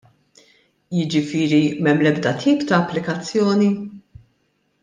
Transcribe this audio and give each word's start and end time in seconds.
Jiġifieri 0.99 1.61
m'hemm 1.83 2.03
l-ebda 2.05 2.31
tip 2.41 2.59
ta' 2.67 2.81
applikazzjoni? 2.81 3.71